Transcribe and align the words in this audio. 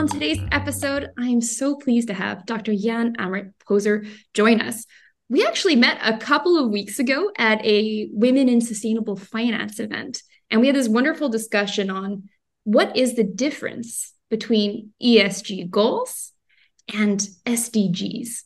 on 0.00 0.06
today's 0.06 0.40
episode, 0.50 1.10
I 1.18 1.26
am 1.26 1.42
so 1.42 1.76
pleased 1.76 2.08
to 2.08 2.14
have 2.14 2.46
Dr. 2.46 2.74
Jan 2.74 3.16
Amrit 3.16 3.52
Poser 3.68 4.06
join 4.32 4.62
us. 4.62 4.86
We 5.28 5.44
actually 5.44 5.76
met 5.76 5.98
a 6.02 6.16
couple 6.16 6.56
of 6.56 6.70
weeks 6.70 6.98
ago 6.98 7.30
at 7.36 7.62
a 7.66 8.08
Women 8.10 8.48
in 8.48 8.62
Sustainable 8.62 9.16
Finance 9.16 9.78
event, 9.78 10.22
and 10.50 10.62
we 10.62 10.68
had 10.68 10.76
this 10.76 10.88
wonderful 10.88 11.28
discussion 11.28 11.90
on 11.90 12.30
what 12.64 12.96
is 12.96 13.14
the 13.14 13.24
difference 13.24 14.14
between 14.30 14.94
ESG 15.04 15.68
goals 15.68 16.32
and 16.90 17.20
SDGs. 17.44 18.44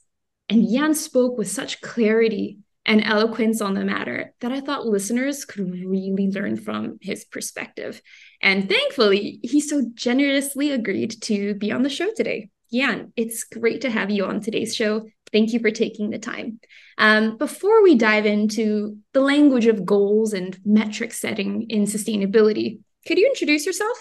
And 0.48 0.68
Jan 0.68 0.92
spoke 0.92 1.38
with 1.38 1.48
such 1.48 1.80
clarity 1.80 2.58
and 2.86 3.04
eloquence 3.04 3.60
on 3.60 3.74
the 3.74 3.84
matter 3.84 4.32
that 4.40 4.52
I 4.52 4.60
thought 4.60 4.86
listeners 4.86 5.44
could 5.44 5.70
really 5.70 6.28
learn 6.28 6.56
from 6.56 6.98
his 7.00 7.24
perspective. 7.24 8.00
And 8.42 8.68
thankfully, 8.68 9.40
he 9.42 9.60
so 9.60 9.90
generously 9.94 10.70
agreed 10.70 11.22
to 11.22 11.54
be 11.54 11.72
on 11.72 11.82
the 11.82 11.88
show 11.88 12.10
today. 12.14 12.50
Jan, 12.72 13.12
it's 13.16 13.44
great 13.44 13.82
to 13.82 13.90
have 13.90 14.10
you 14.10 14.24
on 14.26 14.40
today's 14.40 14.74
show. 14.74 15.06
Thank 15.32 15.52
you 15.52 15.60
for 15.60 15.70
taking 15.70 16.10
the 16.10 16.18
time. 16.18 16.60
Um, 16.98 17.36
before 17.38 17.82
we 17.82 17.94
dive 17.94 18.26
into 18.26 18.98
the 19.12 19.20
language 19.20 19.66
of 19.66 19.86
goals 19.86 20.32
and 20.32 20.58
metric 20.64 21.12
setting 21.12 21.66
in 21.70 21.84
sustainability, 21.84 22.80
could 23.06 23.18
you 23.18 23.26
introduce 23.26 23.66
yourself? 23.66 23.96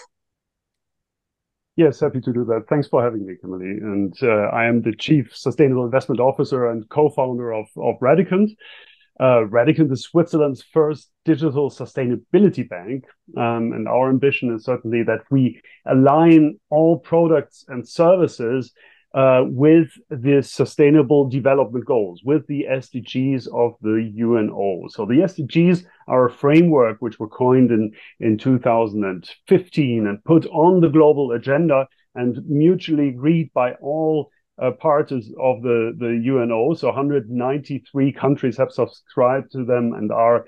Yes, 1.76 1.98
happy 1.98 2.20
to 2.20 2.32
do 2.32 2.44
that. 2.44 2.66
Thanks 2.68 2.86
for 2.86 3.02
having 3.02 3.26
me, 3.26 3.34
Kimberly. 3.40 3.66
And 3.66 4.14
uh, 4.22 4.48
I 4.52 4.66
am 4.66 4.82
the 4.82 4.94
Chief 4.94 5.36
Sustainable 5.36 5.84
Investment 5.84 6.20
Officer 6.20 6.70
and 6.70 6.88
co-founder 6.88 7.52
of, 7.52 7.66
of 7.76 7.98
Radicant. 8.00 8.50
Uh, 9.18 9.42
Radicant 9.48 9.90
is 9.90 10.04
Switzerland's 10.04 10.62
first 10.62 11.10
digital 11.24 11.70
sustainability 11.70 12.68
bank. 12.68 13.06
Um, 13.36 13.72
and 13.72 13.88
our 13.88 14.08
ambition 14.08 14.54
is 14.54 14.64
certainly 14.64 15.02
that 15.02 15.22
we 15.32 15.60
align 15.84 16.60
all 16.70 17.00
products 17.00 17.64
and 17.66 17.86
services 17.88 18.72
uh, 19.14 19.44
with 19.46 19.92
the 20.10 20.42
sustainable 20.42 21.28
development 21.28 21.84
goals, 21.84 22.22
with 22.24 22.44
the 22.48 22.66
SDGs 22.68 23.46
of 23.54 23.76
the 23.80 24.12
UNO. 24.18 24.88
So 24.88 25.06
the 25.06 25.20
SDGs 25.20 25.84
are 26.08 26.26
a 26.26 26.32
framework 26.32 27.00
which 27.00 27.20
were 27.20 27.28
coined 27.28 27.70
in, 27.70 27.92
in 28.18 28.36
2015 28.36 30.06
and 30.06 30.24
put 30.24 30.46
on 30.46 30.80
the 30.80 30.88
global 30.88 31.30
agenda 31.30 31.86
and 32.16 32.38
mutually 32.48 33.08
agreed 33.08 33.52
by 33.54 33.74
all 33.74 34.30
uh, 34.60 34.72
parties 34.72 35.32
of 35.40 35.62
the, 35.62 35.94
the 35.96 36.20
UNO. 36.28 36.74
So 36.74 36.88
193 36.88 38.12
countries 38.12 38.56
have 38.56 38.72
subscribed 38.72 39.52
to 39.52 39.64
them 39.64 39.92
and 39.92 40.10
are 40.10 40.44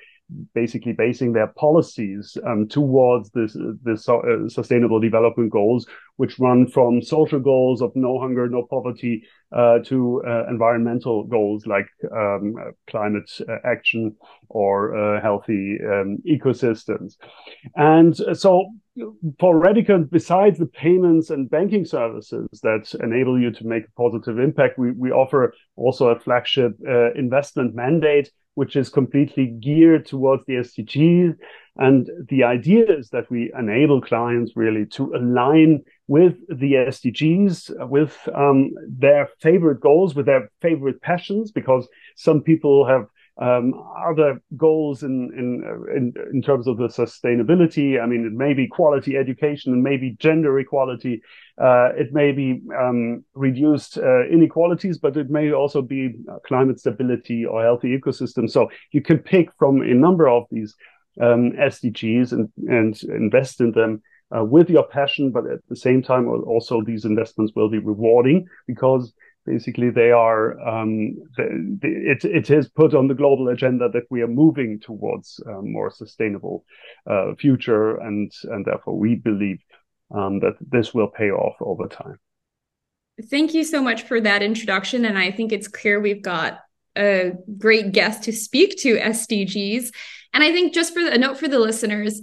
basically 0.54 0.92
basing 0.92 1.32
their 1.32 1.46
policies 1.46 2.36
um, 2.46 2.66
towards 2.68 3.30
this, 3.30 3.56
this 3.82 4.08
uh, 4.08 4.48
sustainable 4.48 5.00
development 5.00 5.52
goals, 5.52 5.86
which 6.16 6.38
run 6.38 6.66
from 6.66 7.00
social 7.00 7.38
goals 7.38 7.80
of 7.80 7.92
no 7.94 8.18
hunger, 8.18 8.48
no 8.48 8.66
poverty, 8.68 9.22
uh, 9.52 9.78
to 9.84 10.22
uh, 10.26 10.44
environmental 10.48 11.24
goals 11.24 11.66
like 11.66 11.86
um, 12.12 12.54
climate 12.88 13.30
action 13.64 14.14
or 14.48 14.96
uh, 14.96 15.22
healthy 15.22 15.78
um, 15.84 16.18
ecosystems. 16.28 17.16
And 17.76 18.16
so 18.36 18.66
for 19.38 19.60
Radicant, 19.60 20.10
besides 20.10 20.58
the 20.58 20.66
payments 20.66 21.30
and 21.30 21.48
banking 21.48 21.84
services 21.84 22.48
that 22.62 22.92
enable 23.00 23.40
you 23.40 23.52
to 23.52 23.66
make 23.66 23.84
a 23.84 23.92
positive 23.96 24.38
impact, 24.38 24.78
we, 24.78 24.90
we 24.92 25.10
offer 25.10 25.54
also 25.76 26.08
a 26.08 26.18
flagship 26.18 26.72
uh, 26.88 27.12
investment 27.12 27.74
mandate 27.74 28.30
which 28.56 28.74
is 28.74 28.88
completely 28.88 29.46
geared 29.46 30.06
towards 30.06 30.44
the 30.46 30.54
SDGs. 30.54 31.36
And 31.76 32.08
the 32.30 32.44
idea 32.44 32.90
is 32.90 33.10
that 33.10 33.30
we 33.30 33.52
enable 33.56 34.00
clients 34.00 34.56
really 34.56 34.86
to 34.96 35.14
align 35.14 35.84
with 36.08 36.36
the 36.48 36.72
SDGs, 36.72 37.88
with 37.88 38.16
um, 38.34 38.72
their 38.88 39.28
favorite 39.40 39.80
goals, 39.80 40.14
with 40.14 40.24
their 40.24 40.50
favorite 40.62 41.02
passions, 41.02 41.52
because 41.52 41.86
some 42.16 42.40
people 42.40 42.86
have 42.86 43.06
um, 43.38 43.74
other 43.96 44.40
goals 44.56 45.02
in, 45.02 45.30
in, 45.36 45.62
in 45.94 46.14
in 46.32 46.42
terms 46.42 46.66
of 46.66 46.78
the 46.78 46.88
sustainability. 46.88 48.00
I 48.00 48.06
mean, 48.06 48.24
it 48.24 48.32
may 48.32 48.54
be 48.54 48.66
quality 48.66 49.16
education, 49.16 49.74
and 49.74 49.82
maybe 49.82 50.16
gender 50.18 50.58
equality. 50.58 51.20
Uh, 51.60 51.90
it 51.96 52.12
may 52.12 52.32
be 52.32 52.62
um, 52.78 53.24
reduced 53.34 53.98
uh, 53.98 54.26
inequalities, 54.28 54.98
but 54.98 55.16
it 55.16 55.28
may 55.28 55.52
also 55.52 55.82
be 55.82 56.14
climate 56.46 56.80
stability 56.80 57.44
or 57.44 57.62
healthy 57.62 57.96
ecosystems. 57.98 58.52
So 58.52 58.70
you 58.92 59.02
can 59.02 59.18
pick 59.18 59.50
from 59.58 59.82
a 59.82 59.94
number 59.94 60.28
of 60.28 60.44
these 60.50 60.74
um, 61.20 61.52
SDGs 61.52 62.32
and 62.32 62.48
and 62.68 63.02
invest 63.04 63.60
in 63.60 63.72
them. 63.72 64.02
Uh, 64.36 64.42
with 64.42 64.68
your 64.68 64.82
passion, 64.82 65.30
but 65.30 65.46
at 65.46 65.60
the 65.68 65.76
same 65.76 66.02
time, 66.02 66.26
also 66.26 66.82
these 66.82 67.04
investments 67.04 67.52
will 67.54 67.68
be 67.68 67.78
rewarding 67.78 68.44
because 68.66 69.14
basically 69.46 69.90
they 69.90 70.10
are 70.10 70.60
um, 70.60 71.14
it, 71.38 72.24
it 72.24 72.50
is 72.50 72.68
put 72.68 72.94
on 72.94 73.08
the 73.08 73.14
global 73.14 73.48
agenda 73.48 73.88
that 73.88 74.04
we 74.10 74.20
are 74.22 74.28
moving 74.28 74.80
towards 74.80 75.40
a 75.46 75.62
more 75.62 75.90
sustainable 75.90 76.64
uh, 77.06 77.34
future 77.38 77.96
and 77.98 78.32
and 78.44 78.64
therefore 78.64 78.98
we 78.98 79.14
believe 79.14 79.62
um, 80.14 80.40
that 80.40 80.54
this 80.60 80.92
will 80.92 81.08
pay 81.08 81.30
off 81.30 81.56
over 81.60 81.88
time. 81.88 82.18
Thank 83.30 83.54
you 83.54 83.64
so 83.64 83.80
much 83.80 84.02
for 84.02 84.20
that 84.20 84.42
introduction 84.42 85.04
and 85.06 85.18
i 85.18 85.30
think 85.30 85.52
it's 85.52 85.68
clear 85.68 86.00
we've 86.00 86.22
got 86.22 86.60
a 86.98 87.32
great 87.58 87.92
guest 87.92 88.24
to 88.24 88.32
speak 88.32 88.78
to 88.78 88.96
sdgs 88.96 89.92
and 90.34 90.42
i 90.42 90.52
think 90.52 90.74
just 90.74 90.92
for 90.92 91.00
a 91.00 91.16
note 91.16 91.38
for 91.38 91.48
the 91.48 91.58
listeners 91.58 92.20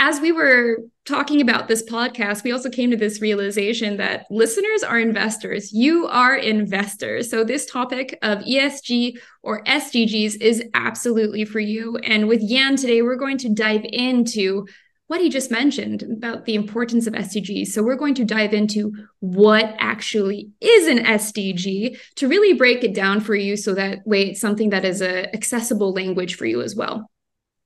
as 0.00 0.18
we 0.18 0.32
were 0.32 0.78
talking 1.04 1.42
about 1.42 1.68
this 1.68 1.82
podcast, 1.82 2.42
we 2.42 2.52
also 2.52 2.70
came 2.70 2.90
to 2.90 2.96
this 2.96 3.20
realization 3.20 3.98
that 3.98 4.24
listeners 4.30 4.82
are 4.82 4.98
investors. 4.98 5.72
You 5.74 6.06
are 6.06 6.34
investors. 6.34 7.30
So, 7.30 7.44
this 7.44 7.66
topic 7.66 8.18
of 8.22 8.38
ESG 8.38 9.18
or 9.42 9.62
SDGs 9.64 10.40
is 10.40 10.64
absolutely 10.72 11.44
for 11.44 11.60
you. 11.60 11.98
And 11.98 12.28
with 12.28 12.48
Jan 12.48 12.76
today, 12.76 13.02
we're 13.02 13.16
going 13.16 13.36
to 13.38 13.50
dive 13.50 13.84
into 13.84 14.66
what 15.08 15.20
he 15.20 15.28
just 15.28 15.50
mentioned 15.50 16.02
about 16.02 16.46
the 16.46 16.54
importance 16.54 17.06
of 17.06 17.12
SDGs. 17.12 17.66
So, 17.66 17.82
we're 17.82 17.96
going 17.96 18.14
to 18.14 18.24
dive 18.24 18.54
into 18.54 18.92
what 19.18 19.74
actually 19.78 20.48
is 20.62 20.88
an 20.88 21.04
SDG 21.04 21.98
to 22.16 22.26
really 22.26 22.56
break 22.56 22.84
it 22.84 22.94
down 22.94 23.20
for 23.20 23.34
you 23.34 23.54
so 23.54 23.74
that 23.74 23.98
way 24.06 24.30
it's 24.30 24.40
something 24.40 24.70
that 24.70 24.86
is 24.86 25.02
a 25.02 25.30
accessible 25.34 25.92
language 25.92 26.36
for 26.36 26.46
you 26.46 26.62
as 26.62 26.74
well. 26.74 27.10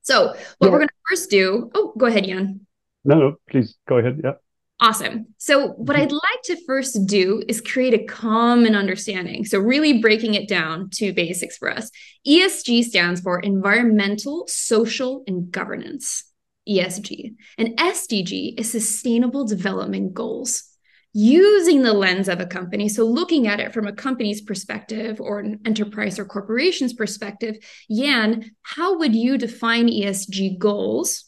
So, 0.05 0.27
what 0.27 0.37
yeah. 0.61 0.69
we're 0.69 0.77
going 0.77 0.87
to 0.87 0.93
first 1.09 1.31
do, 1.31 1.71
oh, 1.73 1.91
go 1.97 2.05
ahead, 2.05 2.25
Jan. 2.25 2.61
No, 3.03 3.15
no, 3.15 3.35
please 3.49 3.75
go 3.89 3.97
ahead. 3.97 4.21
Yeah. 4.23 4.33
Awesome. 4.79 5.33
So, 5.39 5.69
what 5.69 5.95
I'd 5.95 6.11
like 6.11 6.41
to 6.43 6.57
first 6.67 7.07
do 7.07 7.41
is 7.47 7.59
create 7.59 7.95
a 7.95 8.05
common 8.05 8.75
understanding. 8.75 9.45
So, 9.45 9.57
really 9.57 9.99
breaking 10.01 10.35
it 10.35 10.47
down 10.47 10.91
to 10.95 11.11
basics 11.11 11.57
for 11.57 11.71
us. 11.71 11.89
ESG 12.27 12.83
stands 12.83 13.21
for 13.21 13.39
environmental, 13.39 14.45
social, 14.47 15.23
and 15.25 15.51
governance. 15.51 16.23
ESG. 16.69 17.33
And 17.57 17.77
SDG 17.77 18.59
is 18.59 18.71
sustainable 18.71 19.45
development 19.45 20.13
goals 20.13 20.74
using 21.17 21.81
the 21.81 21.93
lens 21.93 22.27
of 22.27 22.41
a 22.41 22.45
company. 22.45 22.89
So, 22.89 23.05
looking 23.05 23.47
at 23.47 23.61
it 23.61 23.73
from 23.73 23.87
a 23.87 23.93
company's 23.93 24.41
perspective 24.41 25.21
or 25.21 25.39
an 25.39 25.61
enterprise 25.65 26.19
or 26.19 26.25
corporation's 26.25 26.93
perspective, 26.93 27.55
Jan, 27.89 28.51
how 28.63 28.97
would 28.99 29.15
you 29.15 29.37
define 29.37 29.87
ESG 29.87 30.59
goals 30.59 31.23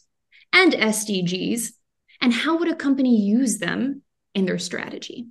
and 0.52 0.74
SDGs? 0.74 1.70
And 2.20 2.34
how 2.34 2.58
would 2.58 2.70
a 2.70 2.76
company 2.76 3.16
use 3.16 3.58
them 3.58 4.02
in 4.34 4.44
their 4.44 4.58
strategy? 4.58 5.28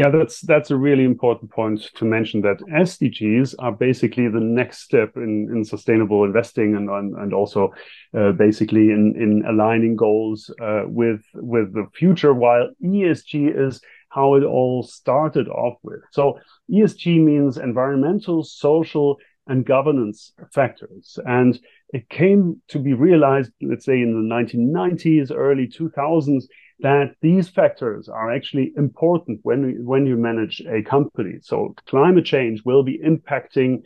Yeah, 0.00 0.08
that's 0.08 0.40
that's 0.40 0.70
a 0.70 0.78
really 0.78 1.04
important 1.04 1.50
point 1.50 1.90
to 1.96 2.06
mention 2.06 2.40
that 2.40 2.62
SDGs 2.72 3.54
are 3.58 3.72
basically 3.72 4.28
the 4.28 4.40
next 4.40 4.78
step 4.78 5.14
in, 5.16 5.50
in 5.52 5.62
sustainable 5.62 6.24
investing 6.24 6.74
and 6.74 6.88
and 6.88 7.34
also 7.34 7.74
uh, 8.16 8.32
basically 8.32 8.92
in 8.92 9.14
in 9.24 9.44
aligning 9.46 9.96
goals 9.96 10.50
uh, 10.58 10.84
with 10.86 11.20
with 11.34 11.74
the 11.74 11.86
future. 11.94 12.32
While 12.32 12.70
ESG 12.82 13.52
is 13.54 13.82
how 14.08 14.36
it 14.36 14.42
all 14.42 14.82
started 14.82 15.48
off 15.48 15.76
with. 15.82 16.00
So 16.12 16.38
ESG 16.70 17.22
means 17.22 17.58
environmental, 17.58 18.42
social, 18.42 19.18
and 19.48 19.66
governance 19.66 20.32
factors, 20.54 21.18
and 21.26 21.60
it 21.92 22.08
came 22.08 22.62
to 22.68 22.78
be 22.78 22.94
realized, 22.94 23.52
let's 23.60 23.84
say 23.84 24.00
in 24.00 24.12
the 24.14 24.34
1990s, 24.34 25.30
early 25.30 25.66
2000s 25.68 26.44
that 26.82 27.14
these 27.20 27.48
factors 27.48 28.08
are 28.08 28.32
actually 28.32 28.72
important 28.76 29.40
when 29.42 29.84
when 29.84 30.06
you 30.06 30.16
manage 30.16 30.62
a 30.62 30.82
company. 30.82 31.38
So 31.42 31.74
climate 31.86 32.24
change 32.24 32.62
will 32.64 32.82
be 32.82 32.98
impacting 32.98 33.82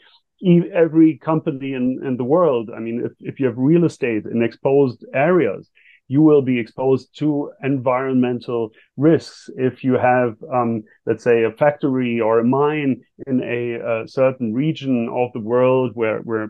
every 0.73 1.19
company 1.19 1.73
in, 1.73 2.01
in 2.05 2.17
the 2.17 2.25
world. 2.25 2.71
I 2.75 2.81
mean, 2.81 3.03
if, 3.05 3.13
if 3.21 3.41
you 3.41 3.47
have 3.47 3.57
real 3.57 3.85
estate 3.85 4.25
in 4.27 4.43
exposed 4.43 5.05
areas, 5.15 5.71
you 6.09 6.23
will 6.23 6.43
be 6.43 6.59
exposed 6.59 7.17
to 7.19 7.51
environmental 7.63 8.71
risks 8.97 9.49
if 9.57 9.83
you 9.83 9.95
have, 9.95 10.37
um, 10.53 10.83
let's 11.07 11.25
say, 11.25 11.45
a 11.45 11.53
factory 11.53 12.21
or 12.21 12.41
a 12.41 12.45
mine 12.45 13.01
in 13.27 13.43
a, 13.43 14.03
a 14.03 14.09
certain 14.09 14.53
region 14.53 15.09
of 15.09 15.33
the 15.33 15.41
world 15.41 15.93
where 15.95 16.19
where 16.21 16.49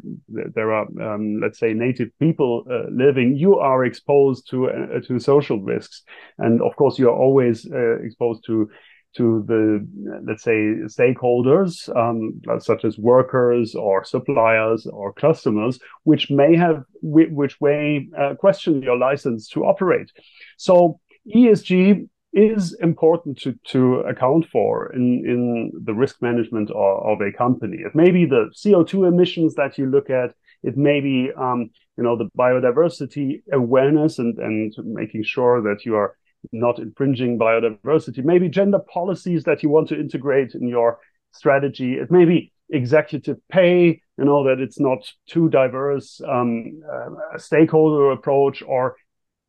there 0.55 0.73
are, 0.73 0.87
um, 1.01 1.41
let's 1.41 1.59
say, 1.59 1.73
native 1.73 2.09
people 2.19 2.65
uh, 2.71 2.91
living. 2.91 3.37
You 3.37 3.59
are 3.59 3.85
exposed 3.85 4.51
to 4.51 4.71
uh, 4.71 5.01
to 5.07 5.19
social 5.19 5.61
risks, 5.63 6.03
and 6.39 6.61
of 6.61 6.75
course, 6.77 6.99
you 6.99 7.09
are 7.09 7.17
always 7.17 7.71
uh, 7.71 7.97
exposed 8.03 8.45
to 8.47 8.69
to 9.17 9.45
the 9.47 9.87
let's 10.27 10.43
say 10.43 10.75
stakeholders 10.87 11.89
um, 11.97 12.41
such 12.61 12.85
as 12.85 12.99
workers 12.99 13.75
or 13.75 14.05
suppliers 14.05 14.87
or 14.87 15.13
customers 15.13 15.79
which 16.05 16.31
may 16.31 16.57
have 16.57 16.85
which 17.03 17.57
may 17.61 18.09
uh, 18.19 18.35
question 18.35 18.83
your 18.83 18.97
license 18.97 19.49
to 19.49 19.65
operate 19.65 20.11
so 20.57 21.01
esg 21.35 22.09
is 22.35 22.77
important 22.81 23.39
to, 23.39 23.55
to 23.65 24.01
account 24.01 24.45
for 24.51 24.93
in, 24.93 25.23
in 25.25 25.73
the 25.85 25.95
risk 25.95 26.21
management 26.21 26.69
of, 26.71 27.07
of 27.07 27.21
a 27.21 27.33
company. 27.33 27.79
It 27.79 27.95
may 27.95 28.11
be 28.11 28.27
the 28.27 28.51
CO2 28.53 29.07
emissions 29.07 29.55
that 29.55 29.79
you 29.79 29.87
look 29.87 30.11
at. 30.11 30.35
It 30.65 30.77
may 30.77 31.01
be, 31.01 31.31
um, 31.39 31.71
you 31.97 32.03
know, 32.03 32.17
the 32.17 32.29
biodiversity 32.37 33.43
awareness 33.53 34.19
and, 34.19 34.37
and 34.39 34.75
making 34.79 35.23
sure 35.23 35.63
that 35.63 35.85
you 35.85 35.95
are 35.95 36.17
not 36.53 36.79
infringing 36.79 37.39
biodiversity, 37.39 38.25
maybe 38.25 38.49
gender 38.49 38.79
policies 38.79 39.45
that 39.45 39.63
you 39.63 39.69
want 39.69 39.89
to 39.89 39.99
integrate 39.99 40.55
in 40.55 40.69
your 40.69 40.99
strategy. 41.33 41.95
It 41.95 42.11
may 42.11 42.25
be 42.25 42.53
executive 42.71 43.37
pay, 43.49 44.01
you 44.19 44.25
know, 44.25 44.45
that 44.45 44.61
it's 44.61 44.81
not 44.81 45.11
too 45.29 45.49
diverse, 45.49 46.21
um, 46.27 46.83
uh, 46.91 47.39
stakeholder 47.39 48.11
approach, 48.13 48.63
or 48.63 48.97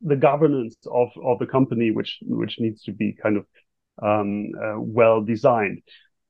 the 0.01 0.15
governance 0.15 0.75
of, 0.91 1.09
of 1.23 1.39
the 1.39 1.45
company, 1.45 1.91
which 1.91 2.19
which 2.21 2.59
needs 2.59 2.83
to 2.83 2.91
be 2.91 3.15
kind 3.21 3.37
of 3.37 3.45
um, 4.01 4.51
uh, 4.61 4.79
well 4.79 5.21
designed. 5.21 5.81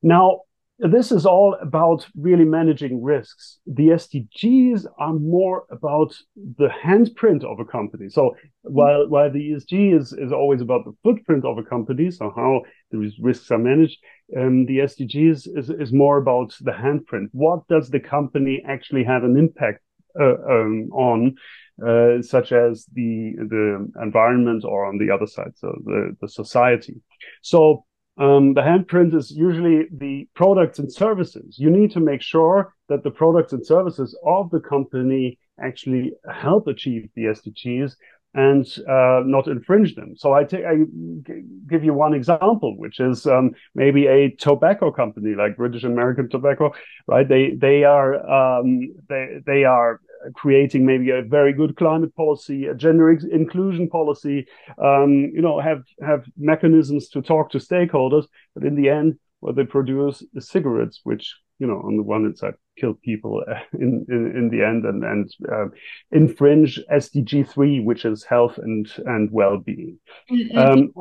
Now, 0.02 0.42
this 0.78 1.12
is 1.12 1.26
all 1.26 1.56
about 1.62 2.06
really 2.16 2.44
managing 2.44 3.02
risks. 3.02 3.60
The 3.66 3.90
SDGs 3.90 4.86
are 4.98 5.14
more 5.14 5.64
about 5.72 6.14
the 6.36 6.68
handprint 6.68 7.46
of 7.46 7.60
a 7.60 7.66
company. 7.66 8.10
So 8.10 8.36
while 8.64 9.08
while 9.08 9.32
the 9.32 9.52
ESG 9.52 9.98
is 9.98 10.12
is 10.12 10.34
always 10.34 10.62
about 10.62 10.84
the 10.84 10.96
footprint 11.02 11.46
of 11.46 11.58
a 11.58 11.64
company, 11.64 12.12
so 12.12 12.32
how 12.36 12.64
these 12.92 13.14
risks 13.20 13.50
are 13.52 13.58
managed, 13.58 14.00
um, 14.38 14.66
the 14.66 14.80
SDGs 14.80 15.58
is 15.58 15.70
is 15.70 15.94
more 15.94 16.18
about 16.18 16.54
the 16.60 16.72
handprint. 16.72 17.30
What 17.32 17.68
does 17.70 17.90
the 17.90 18.02
company 18.02 18.62
actually 18.68 19.06
have 19.06 19.24
an 19.24 19.38
impact 19.38 19.82
uh, 20.20 20.36
um, 20.50 20.90
on, 20.92 21.36
uh, 21.86 22.22
such 22.22 22.52
as 22.52 22.86
the 22.94 23.34
the 23.38 23.92
environment 24.02 24.66
or 24.66 24.86
on 24.86 24.98
the 24.98 25.10
other 25.10 25.28
side, 25.28 25.54
so 25.56 25.74
the 25.86 26.18
the 26.20 26.28
society. 26.28 27.02
So 27.42 27.86
um, 28.18 28.54
the 28.54 28.62
handprint 28.62 29.14
is 29.14 29.32
usually 29.32 29.88
the 29.92 30.28
products 30.36 30.80
and 30.80 30.92
services. 30.92 31.58
You 31.60 31.70
need 31.70 31.92
to 31.92 32.00
make 32.00 32.22
sure 32.22 32.74
that 32.88 33.04
the 33.04 33.12
products 33.12 33.52
and 33.52 33.66
services 33.66 34.18
of 34.26 34.50
the 34.52 34.60
company 34.60 35.38
actually 35.62 36.14
help 36.32 36.68
achieve 36.68 37.10
the 37.16 37.24
SDGs 37.24 37.96
and 38.34 38.66
uh, 38.90 39.22
not 39.26 39.48
infringe 39.48 39.96
them. 39.96 40.14
So 40.18 40.34
I, 40.34 40.44
give 40.44 41.84
you 41.84 41.94
one 41.94 42.14
example, 42.14 42.78
which 42.78 43.00
is 43.00 43.26
um, 43.26 43.52
maybe 43.74 44.08
a 44.08 44.30
tobacco 44.32 44.92
company 44.92 45.36
like 45.36 45.56
British 45.56 45.84
American 45.84 46.30
Tobacco, 46.30 46.74
right? 47.08 47.28
They 47.28 47.52
they 47.52 47.86
are 47.86 48.60
um, 48.60 48.94
they 49.08 49.40
they 49.46 49.64
are 49.64 50.02
creating 50.34 50.86
maybe 50.86 51.12
a 51.12 51.22
very 51.22 51.54
good 51.54 51.76
climate 51.76 52.16
policy, 52.16 52.68
a 52.68 52.76
gender 52.76 53.12
inclusion 53.12 53.90
policy, 53.90 54.46
um, 54.82 55.32
you 55.34 55.42
know, 55.42 55.60
have 55.60 55.84
have 56.02 56.26
mechanisms 56.38 57.10
to 57.10 57.22
talk 57.22 57.52
to 57.52 57.58
stakeholders. 57.58 58.26
But 58.54 58.64
in 58.64 58.76
the 58.76 58.90
end, 58.90 59.20
what 59.40 59.56
they 59.56 59.66
produce 59.66 60.24
is 60.34 60.50
cigarettes, 60.50 61.02
which 61.04 61.36
you 61.60 61.68
know, 61.68 61.82
on 61.86 61.96
the 61.96 62.04
one 62.04 62.24
hand 62.24 62.38
side, 62.38 62.56
kill 62.78 62.96
people 62.96 63.44
in, 63.74 64.06
in, 64.10 64.34
in 64.36 64.50
the 64.50 64.66
end 64.66 64.86
and 64.86 65.04
and 65.04 65.34
uh, 65.52 65.66
infringe 66.12 66.80
SDG 66.92 67.48
three, 67.50 67.80
which 67.80 68.06
is 68.06 68.24
health 68.24 68.58
and 68.58 68.92
and 69.06 69.32
well 69.32 69.58
being. 69.58 70.00
Mm-hmm. 70.32 70.58
Um, 70.58 70.94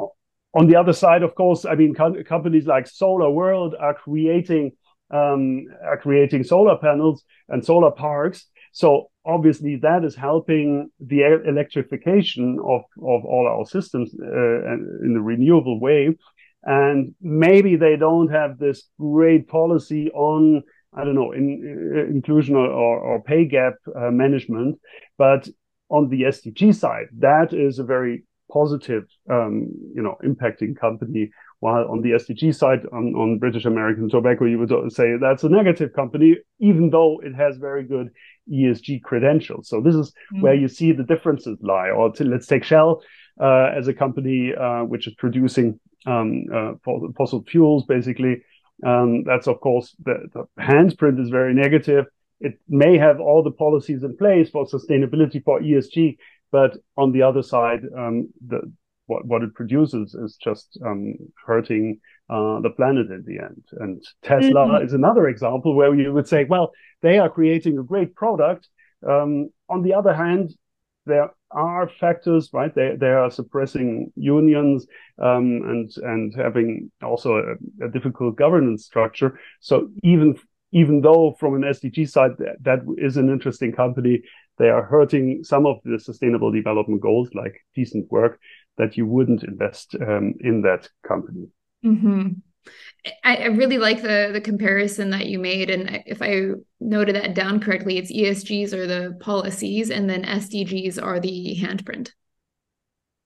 on 0.56 0.68
the 0.68 0.76
other 0.76 0.92
side, 0.92 1.22
of 1.22 1.34
course, 1.34 1.64
I 1.64 1.74
mean, 1.74 1.94
co- 1.94 2.22
companies 2.22 2.66
like 2.66 2.86
Solar 2.86 3.30
World 3.30 3.74
are 3.78 3.94
creating 3.94 4.72
um, 5.10 5.66
are 5.84 5.98
creating 5.98 6.44
solar 6.44 6.76
panels 6.76 7.24
and 7.48 7.64
solar 7.64 7.90
parks. 7.90 8.46
So 8.74 9.08
obviously 9.24 9.76
that 9.76 10.04
is 10.04 10.16
helping 10.16 10.90
the 10.98 11.22
electrification 11.46 12.58
of, 12.58 12.82
of 12.98 13.24
all 13.24 13.46
our 13.48 13.64
systems 13.64 14.12
uh, 14.20 14.26
in 15.04 15.12
the 15.14 15.20
renewable 15.20 15.80
way. 15.80 16.16
And 16.64 17.14
maybe 17.20 17.76
they 17.76 17.96
don't 17.96 18.28
have 18.32 18.58
this 18.58 18.88
great 18.98 19.46
policy 19.46 20.10
on, 20.10 20.62
I 20.92 21.04
don't 21.04 21.14
know, 21.14 21.30
in, 21.30 21.94
uh, 21.96 22.10
inclusion 22.10 22.56
or, 22.56 22.68
or, 22.68 23.22
pay 23.22 23.44
gap 23.44 23.74
uh, 23.94 24.10
management. 24.10 24.80
But 25.18 25.46
on 25.88 26.08
the 26.08 26.22
SDG 26.22 26.74
side, 26.74 27.06
that 27.18 27.52
is 27.52 27.78
a 27.78 27.84
very 27.84 28.24
positive, 28.50 29.04
um, 29.30 29.68
you 29.94 30.02
know, 30.02 30.16
impacting 30.24 30.76
company. 30.76 31.30
While 31.60 31.86
on 31.90 32.02
the 32.02 32.10
SDG 32.12 32.54
side, 32.54 32.80
on, 32.92 33.14
on 33.14 33.38
British 33.38 33.66
American 33.66 34.08
Tobacco, 34.08 34.46
you 34.46 34.58
would 34.58 34.92
say 34.92 35.16
that's 35.20 35.44
a 35.44 35.48
negative 35.48 35.92
company, 35.94 36.36
even 36.58 36.90
though 36.90 37.20
it 37.22 37.34
has 37.34 37.56
very 37.56 37.84
good 37.84 38.08
ESG 38.52 39.02
credentials. 39.02 39.68
So 39.68 39.80
this 39.80 39.94
is 39.94 40.12
mm. 40.34 40.42
where 40.42 40.54
you 40.54 40.68
see 40.68 40.92
the 40.92 41.04
differences 41.04 41.58
lie. 41.60 41.90
Or 41.90 42.12
to, 42.12 42.24
let's 42.24 42.46
take 42.46 42.64
Shell 42.64 43.02
uh, 43.40 43.70
as 43.76 43.88
a 43.88 43.94
company 43.94 44.52
uh, 44.54 44.84
which 44.84 45.06
is 45.06 45.14
producing 45.14 45.80
um, 46.06 46.44
uh, 46.52 46.72
fossil 47.16 47.44
fuels, 47.48 47.84
basically. 47.84 48.42
Um, 48.84 49.22
that's 49.24 49.46
of 49.46 49.60
course 49.60 49.94
the, 50.04 50.28
the 50.32 50.62
handprint 50.62 51.20
is 51.20 51.30
very 51.30 51.54
negative. 51.54 52.06
It 52.40 52.58
may 52.68 52.98
have 52.98 53.20
all 53.20 53.42
the 53.42 53.52
policies 53.52 54.02
in 54.02 54.16
place 54.16 54.50
for 54.50 54.66
sustainability 54.66 55.42
for 55.42 55.60
ESG, 55.60 56.18
but 56.50 56.76
on 56.96 57.12
the 57.12 57.22
other 57.22 57.42
side, 57.42 57.82
um, 57.96 58.28
the, 58.46 58.72
what, 59.06 59.24
what 59.24 59.42
it 59.42 59.54
produces 59.54 60.14
is 60.14 60.36
just 60.36 60.78
um, 60.84 61.14
hurting 61.46 62.00
uh, 62.30 62.60
the 62.60 62.70
planet 62.70 63.10
in 63.10 63.24
the 63.26 63.38
end. 63.38 63.64
And 63.72 64.02
Tesla 64.22 64.66
mm-hmm. 64.66 64.84
is 64.86 64.92
another 64.92 65.28
example 65.28 65.74
where 65.74 65.94
you 65.94 66.12
would 66.12 66.28
say, 66.28 66.44
well, 66.44 66.72
they 67.02 67.18
are 67.18 67.28
creating 67.28 67.78
a 67.78 67.82
great 67.82 68.14
product. 68.14 68.68
Um, 69.06 69.50
on 69.68 69.82
the 69.82 69.94
other 69.94 70.14
hand, 70.14 70.54
there 71.06 71.30
are 71.50 71.88
factors, 72.00 72.50
right? 72.52 72.74
They 72.74 72.96
they 72.98 73.10
are 73.10 73.30
suppressing 73.30 74.12
unions 74.16 74.86
um, 75.18 75.60
and 75.64 75.90
and 75.98 76.34
having 76.34 76.90
also 77.02 77.36
a, 77.36 77.84
a, 77.84 77.90
difficult 77.90 78.36
governance 78.36 78.86
structure. 78.86 79.38
So 79.60 79.90
even 80.02 80.36
even 80.72 81.02
though 81.02 81.36
from 81.38 81.54
an 81.54 81.62
SDG 81.62 82.08
side 82.08 82.32
that, 82.38 82.56
that 82.62 82.80
is 82.98 83.16
an 83.16 83.28
interesting 83.28 83.72
company, 83.72 84.22
they 84.58 84.70
are 84.70 84.82
hurting 84.82 85.44
some 85.44 85.66
of 85.66 85.76
the 85.84 85.98
sustainable 85.98 86.50
development 86.50 87.00
goals 87.00 87.28
like 87.34 87.60
decent 87.74 88.10
work 88.10 88.40
that 88.78 88.96
you 88.96 89.06
wouldn't 89.06 89.44
invest 89.44 89.94
um, 90.00 90.34
in 90.40 90.62
that 90.62 90.88
company. 91.06 91.46
Mm-hmm. 91.84 92.28
I, 93.22 93.36
I, 93.36 93.46
really 93.46 93.76
like 93.76 94.00
the 94.00 94.30
the 94.32 94.40
comparison 94.40 95.10
that 95.10 95.26
you 95.26 95.38
made, 95.38 95.68
and 95.68 96.02
if 96.06 96.22
I 96.22 96.52
noted 96.80 97.14
that 97.16 97.34
down 97.34 97.60
correctly, 97.60 97.98
it's 97.98 98.10
ESGs 98.10 98.72
are 98.72 98.86
the 98.86 99.18
policies, 99.20 99.90
and 99.90 100.08
then 100.08 100.24
SDGs 100.24 101.02
are 101.02 101.20
the 101.20 101.56
handprint. 101.60 102.12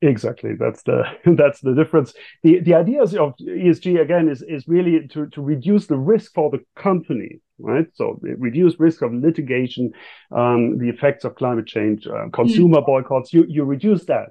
Exactly, 0.03 0.55
that's 0.59 0.83
the 0.83 1.05
that's 1.37 1.61
the 1.61 1.75
difference. 1.75 2.15
the 2.43 2.61
The 2.61 2.75
ideas 2.75 3.15
of 3.15 3.35
ESG 3.41 4.01
again 4.01 4.29
is 4.29 4.43
is 4.43 4.67
really 4.67 5.07
to 5.09 5.29
to 5.29 5.41
reduce 5.41 5.87
the 5.87 5.99
risk 5.99 6.35
for 6.35 6.51
the 6.51 6.65
company, 6.75 7.41
right? 7.61 7.87
So 7.95 8.19
reduce 8.23 8.81
risk 8.81 9.03
of 9.03 9.13
litigation, 9.15 9.93
um, 10.33 10.79
the 10.79 10.89
effects 10.89 11.25
of 11.25 11.37
climate 11.37 11.67
change, 11.67 12.09
uh, 12.09 12.29
consumer 12.33 12.81
mm. 12.81 12.87
boycotts. 12.87 13.33
You 13.33 13.45
you 13.49 13.63
reduce 13.65 14.07
that, 14.07 14.31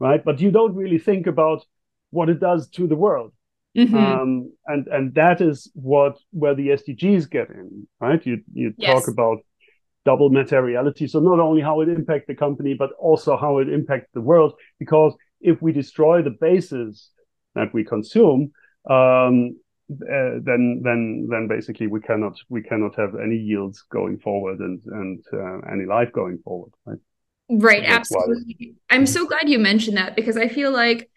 right? 0.00 0.24
But 0.24 0.40
you 0.40 0.50
don't 0.50 0.74
really 0.74 0.98
think 0.98 1.26
about 1.26 1.66
what 2.10 2.30
it 2.30 2.40
does 2.40 2.70
to 2.70 2.86
the 2.86 2.96
world 2.96 3.32
Mm-hmm. 3.76 3.96
Um, 3.96 4.52
and 4.66 4.86
and 4.88 5.14
that 5.14 5.40
is 5.40 5.70
what 5.74 6.16
where 6.30 6.54
the 6.54 6.68
SDGs 6.68 7.30
get 7.30 7.50
in, 7.50 7.86
right? 8.00 8.24
You 8.24 8.42
you 8.52 8.72
yes. 8.78 8.92
talk 8.92 9.08
about 9.08 9.38
double 10.04 10.30
materiality, 10.30 11.06
so 11.06 11.20
not 11.20 11.40
only 11.40 11.60
how 11.60 11.80
it 11.82 11.88
impacts 11.88 12.26
the 12.26 12.34
company, 12.34 12.74
but 12.74 12.90
also 12.98 13.36
how 13.36 13.58
it 13.58 13.68
impacts 13.68 14.08
the 14.14 14.20
world. 14.20 14.54
Because 14.78 15.14
if 15.40 15.60
we 15.60 15.72
destroy 15.72 16.22
the 16.22 16.36
bases 16.40 17.10
that 17.54 17.74
we 17.74 17.84
consume, 17.84 18.52
um, 18.88 19.56
uh, 19.90 20.40
then 20.42 20.80
then 20.82 21.28
then 21.30 21.46
basically 21.48 21.86
we 21.86 22.00
cannot 22.00 22.36
we 22.48 22.62
cannot 22.62 22.96
have 22.96 23.14
any 23.14 23.36
yields 23.36 23.84
going 23.90 24.18
forward 24.18 24.58
and 24.60 24.80
and 24.86 25.22
uh, 25.32 25.58
any 25.70 25.84
life 25.84 26.10
going 26.12 26.38
forward, 26.44 26.72
right? 26.86 26.98
Right, 27.48 27.84
absolutely. 27.84 28.74
I'm 28.90 29.06
so 29.06 29.26
glad 29.26 29.48
you 29.48 29.58
mentioned 29.58 29.96
that 29.96 30.16
because 30.16 30.36
I 30.36 30.48
feel 30.48 30.72
like 30.72 31.08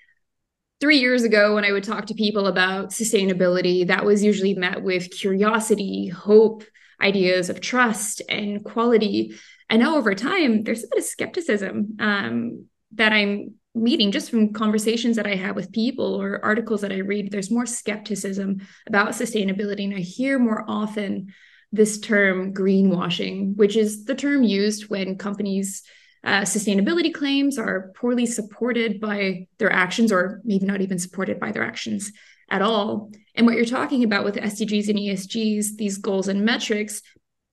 three 0.80 1.00
years 1.00 1.24
ago 1.24 1.56
when 1.56 1.66
i 1.66 1.72
would 1.72 1.84
talk 1.84 2.06
to 2.08 2.14
people 2.14 2.48
about 2.48 2.90
sustainability 2.90 3.88
that 3.88 4.06
was 4.06 4.24
usually 4.24 4.54
met 4.54 4.82
with 4.82 5.12
curiosity 5.12 6.08
hope 6.08 6.64
ideas 7.02 7.50
of 7.50 7.62
trust 7.62 8.22
and 8.30 8.64
quality 8.64 9.34
and 9.70 9.82
now 9.82 9.96
over 9.96 10.14
time 10.16 10.64
there's 10.64 10.84
a 10.84 10.88
bit 10.88 11.00
of 11.00 11.06
skepticism 11.06 11.96
um, 12.00 12.66
that 12.94 13.14
I'm 13.14 13.56
meeting 13.76 14.12
just 14.12 14.30
from 14.30 14.54
conversations 14.54 15.16
that 15.16 15.28
I 15.28 15.36
have 15.36 15.56
with 15.56 15.72
people 15.72 16.20
or 16.20 16.44
articles 16.44 16.82
that 16.82 16.92
I 16.92 16.98
read, 16.98 17.32
there's 17.32 17.52
more 17.52 17.66
skepticism 17.66 18.68
about 18.88 19.10
sustainability. 19.10 19.86
And 19.86 19.96
I 19.96 20.00
hear 20.00 20.40
more 20.40 20.66
often 20.68 21.34
this 21.72 22.00
term 22.00 22.54
greenwashing, 22.54 23.56
which 23.56 23.78
is 23.78 24.06
the 24.06 24.16
term 24.16 24.44
used 24.44 24.90
when 24.90 25.18
companies' 25.18 25.84
uh, 26.24 26.42
sustainability 26.42 27.14
claims 27.14 27.58
are 27.58 27.92
poorly 27.96 28.26
supported 28.26 29.00
by 29.00 29.48
their 29.58 29.72
actions, 29.72 30.12
or 30.12 30.42
maybe 30.44 30.66
not 30.66 30.82
even 30.82 31.00
supported 31.00 31.40
by 31.40 31.52
their 31.52 31.64
actions 31.64 32.12
at 32.50 32.62
all. 32.62 33.12
And 33.36 33.46
what 33.46 33.56
you're 33.56 33.66
talking 33.66 34.04
about 34.04 34.26
with 34.26 34.36
SDGs 34.36 34.90
and 34.90 35.00
ESGs, 35.00 35.78
these 35.78 35.98
goals 35.98 36.28
and 36.28 36.44
metrics, 36.44 37.02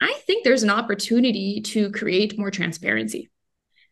I 0.00 0.12
think 0.26 0.44
there's 0.44 0.62
an 0.62 0.70
opportunity 0.70 1.60
to 1.66 1.90
create 1.92 2.38
more 2.38 2.50
transparency. 2.50 3.30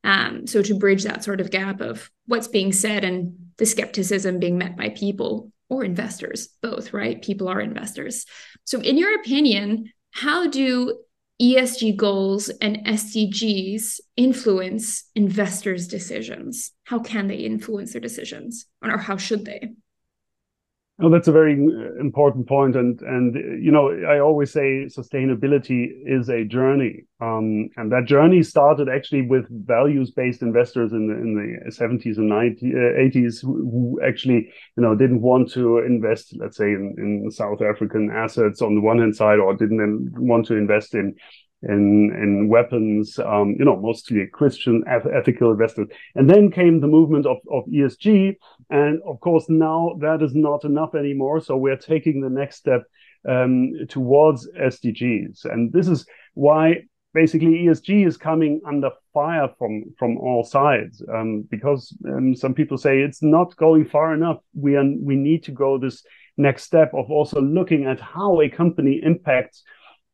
Um, 0.03 0.47
so 0.47 0.61
to 0.63 0.79
bridge 0.79 1.05
that 1.05 1.25
sort 1.25 1.41
of 1.41 1.51
gap 1.51 1.81
of 1.81 2.11
what's 2.27 2.49
being 2.49 2.73
said 2.73 3.05
and 3.05 3.37
the 3.57 3.65
skepticism 3.65 4.39
being 4.39 4.59
met 4.59 4.77
by 4.77 4.91
people 4.91 5.51
or 5.71 5.83
investors, 5.83 6.49
both, 6.61 6.93
right? 6.93 7.23
People 7.23 7.49
are 7.49 7.61
investors. 7.61 8.27
So, 8.65 8.81
in 8.81 8.99
your 8.99 9.19
opinion, 9.19 9.91
how 10.11 10.49
do 10.49 10.99
ESG 11.45 11.95
goals 11.95 12.49
and 12.63 12.79
SDGs 12.87 14.01
influence 14.17 15.11
investors' 15.15 15.87
decisions? 15.87 16.73
How 16.85 17.01
can 17.01 17.29
they 17.29 17.37
influence 17.37 17.93
their 17.93 18.01
decisions, 18.01 18.65
or 18.83 18.97
how 18.97 19.19
should 19.19 19.45
they? 19.45 19.75
Oh, 21.01 21.11
that's 21.11 21.27
a 21.27 21.33
very 21.33 21.55
uh, 21.55 21.99
important 21.99 22.47
point, 22.47 22.77
and 22.77 23.01
and 23.03 23.35
you 23.35 23.73
know 23.73 23.91
I 23.91 24.21
always 24.21 24.53
say 24.53 24.85
sustainability 24.87 25.89
is 26.07 26.29
a 26.29 26.45
journey, 26.45 27.03
um, 27.21 27.69
and 27.77 27.91
that 27.91 28.05
journey 28.05 28.45
started 28.45 28.89
actually 28.89 29.23
with 29.23 29.45
values-based 29.67 30.41
investors 30.43 30.93
in 30.93 31.09
the 31.09 31.15
in 31.15 31.35
the 31.65 31.73
70s 31.73 32.17
and 32.17 32.31
90s, 32.31 32.73
uh, 32.73 33.01
80s 33.01 33.43
who 33.43 34.01
actually 34.07 34.53
you 34.77 34.83
know 34.85 34.95
didn't 34.95 35.21
want 35.21 35.51
to 35.55 35.79
invest, 35.79 36.37
let's 36.39 36.57
say, 36.57 36.67
in, 36.67 36.95
in 36.97 37.29
South 37.33 37.61
African 37.61 38.13
assets 38.13 38.63
on 38.63 38.77
the 38.77 38.81
one 38.81 39.01
hand 39.01 39.17
side, 39.17 39.41
or 39.41 39.53
didn't 39.53 40.13
want 40.17 40.47
to 40.47 40.55
invest 40.55 40.95
in 40.95 41.17
in 41.69 42.13
in 42.23 42.49
weapons, 42.49 43.19
um, 43.19 43.57
you 43.59 43.65
know, 43.65 43.77
mostly 43.77 44.27
Christian 44.27 44.85
ethical 44.87 45.51
investors. 45.51 45.89
And 46.15 46.29
then 46.29 46.51
came 46.51 46.81
the 46.81 46.87
movement 46.87 47.27
of, 47.27 47.39
of 47.51 47.65
ESG. 47.67 48.37
And 48.71 49.01
of 49.07 49.21
course, 49.21 49.47
now 49.49 49.97
that 50.01 50.23
is 50.23 50.35
not 50.35 50.65
enough 50.65 50.95
anymore. 50.95 51.41
So 51.41 51.57
we're 51.57 51.77
taking 51.77 52.21
the 52.21 52.31
next 52.31 52.57
step 52.57 52.85
um, 53.29 53.73
towards 53.89 54.49
SDGs. 54.51 55.45
And 55.45 55.73
this 55.73 55.89
is 55.89 56.07
why 56.35 56.85
basically 57.15 57.65
ESG 57.65 58.07
is 58.07 58.17
coming 58.17 58.61
under 58.67 58.91
fire 59.15 59.49
from 59.59 59.85
from 59.99 60.19
all 60.19 60.45
sides 60.45 61.03
um, 61.15 61.43
because 61.49 61.97
um, 62.09 62.35
some 62.35 62.53
people 62.53 62.77
say 62.77 63.01
it's 63.01 63.23
not 63.23 63.57
going 63.57 63.85
far 63.87 64.13
enough. 64.13 64.39
We 64.55 64.77
are, 64.77 64.85
we 64.85 65.17
need 65.17 65.45
to 65.45 65.53
go 65.53 65.79
this 65.79 66.05
next 66.37 66.65
step 66.65 66.93
of 66.95 67.11
also 67.11 67.41
looking 67.41 67.87
at 67.87 68.01
how 68.01 68.41
a 68.41 68.49
company 68.49 69.01
impacts 69.03 69.63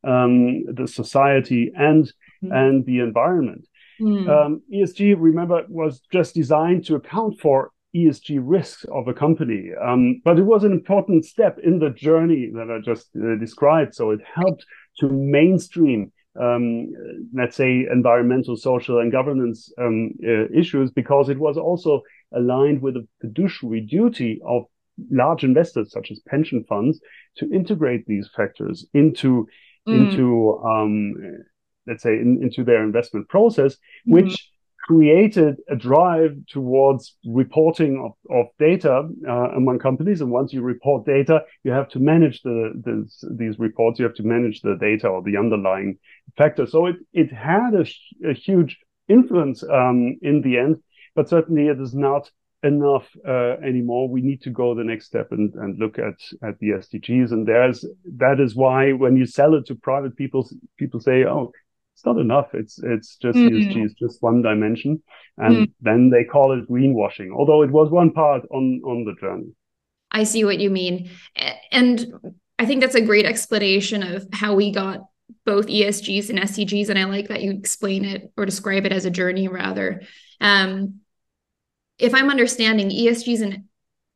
um, 0.05 0.65
the 0.67 0.87
society 0.87 1.73
and 1.77 2.13
mm. 2.43 2.53
and 2.53 2.85
the 2.87 3.01
environment. 3.01 3.67
Mm. 4.01 4.29
Um, 4.29 4.63
ESG, 4.73 5.17
remember, 5.19 5.65
was 5.69 6.01
just 6.13 6.35
designed 6.35 6.87
to 6.87 6.95
account 6.95 7.39
for 7.41 7.71
ESG 7.95 8.41
risks 8.43 8.85
of 8.85 9.09
a 9.09 9.15
company, 9.15 9.71
um, 9.83 10.23
but 10.25 10.39
it 10.39 10.45
was 10.45 10.65
an 10.65 10.73
important 10.73 11.25
step 11.25 11.59
in 11.63 11.81
the 11.81 11.91
journey 11.91 12.51
that 12.55 12.71
I 12.71 12.79
just 12.81 13.09
uh, 13.17 13.37
described. 13.37 13.95
So 13.95 14.11
it 14.11 14.21
helped 14.33 14.65
to 15.01 15.09
mainstream, 15.09 16.13
um, 16.41 16.87
let's 17.35 17.57
say, 17.57 17.87
environmental, 17.91 18.57
social, 18.57 19.01
and 19.01 19.11
governance 19.11 19.73
um, 19.77 20.13
uh, 20.25 20.49
issues 20.55 20.93
because 20.93 21.29
it 21.29 21.39
was 21.39 21.57
also 21.57 22.03
aligned 22.33 22.81
with 22.81 22.95
the 22.95 23.07
fiduciary 23.21 23.81
duty 23.81 24.41
of 24.47 24.65
large 25.11 25.45
investors 25.45 25.91
such 25.91 26.11
as 26.11 26.21
pension 26.29 26.65
funds 26.69 27.01
to 27.37 27.51
integrate 27.53 28.07
these 28.07 28.29
factors 28.37 28.87
into 28.95 29.47
mm. 29.89 30.11
into 30.11 30.61
um, 30.65 31.15
let's 31.87 32.03
say 32.03 32.15
in, 32.15 32.41
into 32.43 32.65
their 32.65 32.83
investment 32.83 33.29
process, 33.29 33.75
mm-hmm. 33.75 34.13
which 34.13 34.51
created 34.87 35.57
a 35.69 35.77
drive 35.77 36.35
towards 36.49 37.17
reporting 37.25 38.03
of, 38.05 38.37
of 38.37 38.47
data 38.59 39.09
uh, 39.29 39.51
among 39.51 39.79
companies. 39.79 40.21
And 40.21 40.31
once 40.31 40.53
you 40.53 40.63
report 40.63 41.07
data, 41.07 41.43
you 41.65 41.71
have 41.71 41.89
to 41.91 41.99
manage 42.01 42.43
the, 42.43 42.73
the, 42.83 43.09
these 43.37 43.59
reports. 43.59 43.99
You 43.99 44.07
have 44.07 44.15
to 44.17 44.23
manage 44.23 44.63
the 44.63 44.77
data 44.81 45.07
or 45.09 45.23
the 45.23 45.37
underlying 45.37 45.99
factors. 46.37 46.73
So 46.73 46.87
it 46.87 46.97
it 47.13 47.33
had 47.33 47.75
a, 47.75 47.85
a 48.29 48.33
huge 48.33 48.79
influence 49.09 49.63
um, 49.63 50.19
in 50.23 50.41
the 50.43 50.59
end, 50.59 50.77
but 51.15 51.29
certainly 51.29 51.67
it 51.69 51.81
is 51.81 51.95
not 51.95 52.31
enough 52.63 53.09
uh, 53.27 53.57
anymore. 53.65 54.09
We 54.09 54.21
need 54.21 54.43
to 54.43 54.51
go 54.51 54.75
the 54.75 54.85
next 54.85 55.07
step 55.07 55.29
and, 55.33 55.53
and 55.55 55.79
look 55.79 55.99
at, 55.99 56.15
at 56.47 56.59
the 56.59 56.71
SDGs. 56.71 57.33
And 57.33 57.47
there's 57.47 57.85
that 58.17 58.41
is 58.41 58.55
why 58.55 58.93
when 58.93 59.17
you 59.17 59.27
sell 59.27 59.55
it 59.55 59.67
to 59.67 59.75
private 59.75 60.17
people, 60.17 60.49
people 60.77 61.01
say, 61.01 61.25
"Oh, 61.25 61.53
it's 61.95 62.05
not 62.05 62.19
enough. 62.19 62.49
It's 62.55 62.79
it's 62.83 63.17
just 63.17 63.39
mm. 63.39 63.51
ESG 63.51 63.85
is 63.85 63.95
just 63.95 64.23
one 64.23 64.43
dimension," 64.43 65.03
and 65.39 65.57
mm. 65.57 65.73
then 65.81 66.11
they 66.11 66.25
call 66.25 66.53
it 66.53 66.69
greenwashing. 66.69 67.31
Although 67.35 67.63
it 67.63 67.71
was 67.71 67.91
one 67.91 68.13
part 68.13 68.43
on 68.51 68.83
on 68.85 69.05
the 69.05 69.15
journey. 69.21 69.53
I 70.11 70.25
see 70.25 70.45
what 70.45 70.59
you 70.59 70.71
mean, 70.71 71.11
and 71.71 72.35
I 72.59 72.67
think 72.67 72.81
that's 72.81 72.97
a 72.97 73.01
great 73.01 73.27
explanation 73.27 74.03
of 74.03 74.27
how 74.33 74.55
we 74.55 74.73
got 74.73 75.07
both 75.45 75.67
ESGs 75.67 76.31
and 76.31 76.39
SDGs. 76.39 76.89
And 76.89 76.99
I 76.99 77.05
like 77.05 77.29
that 77.29 77.43
you 77.43 77.53
explain 77.53 78.05
it 78.05 78.33
or 78.37 78.45
describe 78.45 78.87
it 78.87 78.93
as 78.93 79.05
a 79.05 79.11
journey 79.11 79.49
rather. 79.49 80.03
Um, 80.41 81.01
if 82.01 82.15
I'm 82.15 82.31
understanding 82.31 82.91
ESGs 82.91 83.43
and 83.43 83.65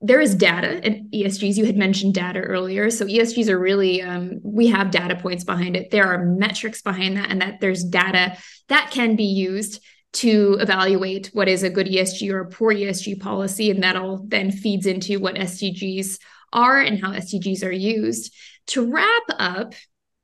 there 0.05 0.21
is 0.21 0.35
data 0.35 0.85
and 0.85 1.11
ESGs. 1.13 1.57
You 1.57 1.65
had 1.65 1.79
mentioned 1.79 2.13
data 2.13 2.41
earlier. 2.41 2.91
So 2.91 3.07
ESGs 3.07 3.49
are 3.49 3.59
really, 3.59 4.03
um, 4.03 4.39
we 4.43 4.67
have 4.67 4.91
data 4.91 5.17
points 5.17 5.45
behind 5.45 5.77
it. 5.77 5.91
There 5.91 6.07
are 6.07 6.23
metrics 6.23 6.83
behind 6.83 7.17
that, 7.17 7.31
and 7.31 7.41
that 7.41 7.61
there's 7.61 7.83
data 7.83 8.37
that 8.69 8.91
can 8.91 9.17
be 9.17 9.25
used 9.25 9.83
to 10.15 10.59
evaluate 10.61 11.31
what 11.33 11.49
is 11.49 11.63
a 11.63 11.71
good 11.71 11.87
ESG 11.87 12.31
or 12.31 12.41
a 12.41 12.51
poor 12.51 12.75
ESG 12.75 13.19
policy. 13.19 13.71
And 13.71 13.83
that 13.83 13.97
all 13.97 14.23
then 14.29 14.51
feeds 14.51 14.85
into 14.85 15.19
what 15.19 15.37
SDGs 15.37 16.19
are 16.53 16.81
and 16.81 17.01
how 17.01 17.13
SDGs 17.13 17.65
are 17.65 17.73
used. 17.73 18.35
To 18.69 18.93
wrap 18.93 19.23
up, 19.39 19.73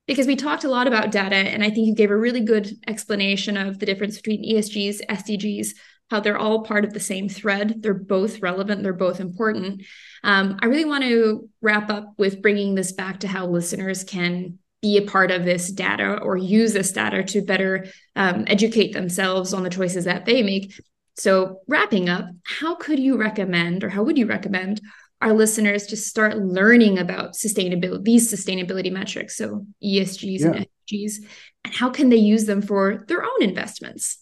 because 0.06 0.26
we 0.26 0.36
talked 0.36 0.64
a 0.64 0.70
lot 0.70 0.88
about 0.88 1.10
data, 1.10 1.36
and 1.36 1.62
I 1.62 1.70
think 1.70 1.86
you 1.86 1.94
gave 1.94 2.10
a 2.10 2.16
really 2.16 2.40
good 2.42 2.70
explanation 2.86 3.56
of 3.56 3.78
the 3.78 3.86
difference 3.86 4.16
between 4.16 4.44
ESGs, 4.44 5.06
SDGs, 5.06 5.68
how 6.10 6.20
they're 6.20 6.38
all 6.38 6.62
part 6.62 6.84
of 6.84 6.92
the 6.92 7.00
same 7.00 7.28
thread. 7.28 7.82
They're 7.82 7.94
both 7.94 8.40
relevant, 8.40 8.82
they're 8.82 8.92
both 8.92 9.20
important. 9.20 9.82
Um, 10.24 10.58
I 10.60 10.66
really 10.66 10.84
want 10.84 11.04
to 11.04 11.48
wrap 11.60 11.90
up 11.90 12.14
with 12.18 12.42
bringing 12.42 12.74
this 12.74 12.92
back 12.92 13.20
to 13.20 13.28
how 13.28 13.46
listeners 13.46 14.04
can 14.04 14.58
be 14.82 14.96
a 14.96 15.02
part 15.02 15.30
of 15.30 15.44
this 15.44 15.70
data 15.70 16.18
or 16.18 16.36
use 16.36 16.72
this 16.72 16.92
data 16.92 17.22
to 17.22 17.42
better 17.42 17.86
um, 18.16 18.44
educate 18.46 18.92
themselves 18.92 19.52
on 19.52 19.62
the 19.62 19.70
choices 19.70 20.06
that 20.06 20.24
they 20.24 20.42
make. 20.42 20.80
So, 21.16 21.60
wrapping 21.68 22.08
up, 22.08 22.26
how 22.44 22.76
could 22.76 22.98
you 22.98 23.18
recommend, 23.18 23.84
or 23.84 23.90
how 23.90 24.02
would 24.02 24.16
you 24.16 24.26
recommend 24.26 24.80
our 25.20 25.34
listeners 25.34 25.86
to 25.88 25.96
start 25.96 26.38
learning 26.38 26.98
about 26.98 27.34
sustainability, 27.34 28.04
these 28.04 28.32
sustainability 28.32 28.90
metrics, 28.90 29.36
so 29.36 29.66
ESGs 29.84 30.40
yeah. 30.40 30.52
and 30.52 30.66
SDGs, 30.88 31.16
and 31.64 31.74
how 31.74 31.90
can 31.90 32.08
they 32.08 32.16
use 32.16 32.46
them 32.46 32.62
for 32.62 33.04
their 33.06 33.22
own 33.22 33.42
investments? 33.42 34.18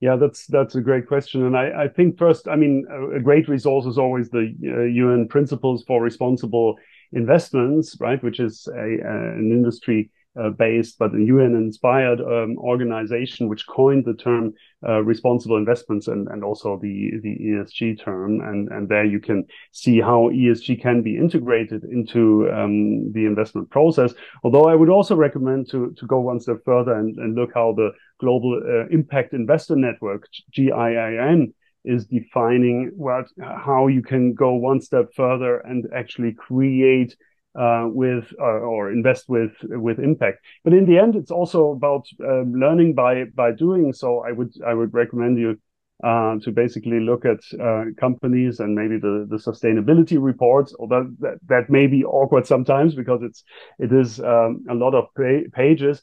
Yeah, 0.00 0.16
that's 0.16 0.46
that's 0.46 0.74
a 0.76 0.80
great 0.80 1.06
question, 1.06 1.44
and 1.44 1.54
I, 1.54 1.82
I 1.84 1.88
think 1.88 2.16
first, 2.16 2.48
I 2.48 2.56
mean, 2.56 2.86
a, 2.90 3.16
a 3.16 3.20
great 3.20 3.48
resource 3.48 3.84
is 3.84 3.98
always 3.98 4.30
the 4.30 4.54
uh, 4.64 4.80
UN 4.84 5.28
Principles 5.28 5.84
for 5.86 6.02
Responsible 6.02 6.76
Investments, 7.12 7.96
right? 8.00 8.22
Which 8.22 8.40
is 8.40 8.66
a, 8.74 8.80
an 8.80 9.50
industry 9.52 10.08
uh, 10.08 10.19
based 10.56 10.98
but 10.98 11.14
a 11.14 11.22
UN 11.22 11.54
inspired 11.54 12.20
um, 12.20 12.56
organization 12.58 13.48
which 13.48 13.66
coined 13.66 14.04
the 14.04 14.14
term 14.14 14.54
uh, 14.88 15.02
responsible 15.02 15.56
investments 15.56 16.08
and, 16.08 16.28
and 16.28 16.44
also 16.44 16.78
the, 16.80 17.12
the 17.22 17.36
ESG 17.36 18.02
term. 18.02 18.40
And, 18.40 18.68
and 18.68 18.88
there 18.88 19.04
you 19.04 19.20
can 19.20 19.46
see 19.72 20.00
how 20.00 20.30
ESG 20.30 20.80
can 20.80 21.02
be 21.02 21.16
integrated 21.16 21.84
into 21.84 22.50
um, 22.50 23.12
the 23.12 23.26
investment 23.26 23.70
process. 23.70 24.14
Although 24.44 24.68
I 24.68 24.74
would 24.74 24.88
also 24.88 25.16
recommend 25.16 25.68
to, 25.70 25.92
to 25.98 26.06
go 26.06 26.20
one 26.20 26.40
step 26.40 26.58
further 26.64 26.94
and, 26.94 27.16
and 27.18 27.34
look 27.34 27.50
how 27.54 27.72
the 27.72 27.90
Global 28.20 28.60
uh, 28.64 28.86
Impact 28.88 29.32
Investor 29.32 29.76
Network, 29.76 30.28
GIIN, 30.52 31.52
is 31.84 32.04
defining 32.06 32.92
what 32.94 33.26
how 33.40 33.86
you 33.86 34.02
can 34.02 34.34
go 34.34 34.52
one 34.52 34.82
step 34.82 35.08
further 35.14 35.60
and 35.60 35.86
actually 35.94 36.32
create 36.32 37.16
uh, 37.58 37.86
with 37.88 38.32
uh, 38.40 38.60
or 38.60 38.92
invest 38.92 39.28
with 39.28 39.52
with 39.62 39.98
impact. 39.98 40.38
But 40.64 40.72
in 40.72 40.86
the 40.86 40.98
end, 40.98 41.16
it's 41.16 41.30
also 41.30 41.72
about 41.72 42.06
uh, 42.22 42.42
learning 42.42 42.94
by 42.94 43.24
by 43.34 43.52
doing. 43.52 43.92
So 43.92 44.24
I 44.26 44.32
would 44.32 44.52
I 44.66 44.74
would 44.74 44.94
recommend 44.94 45.38
you 45.38 45.58
uh, 46.02 46.38
to 46.38 46.52
basically 46.52 47.00
look 47.00 47.24
at 47.24 47.40
uh, 47.60 47.84
companies 47.98 48.60
and 48.60 48.74
maybe 48.74 48.98
the 48.98 49.26
the 49.28 49.36
sustainability 49.36 50.16
reports. 50.20 50.74
Although 50.78 51.10
that 51.20 51.38
that 51.48 51.70
may 51.70 51.86
be 51.86 52.04
awkward 52.04 52.46
sometimes 52.46 52.94
because 52.94 53.22
it's 53.22 53.44
it 53.78 53.92
is 53.92 54.20
um, 54.20 54.64
a 54.68 54.74
lot 54.74 54.94
of 54.94 55.06
pages. 55.52 56.02